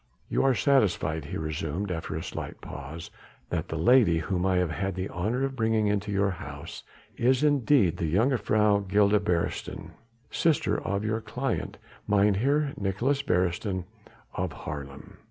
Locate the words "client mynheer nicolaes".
11.21-13.21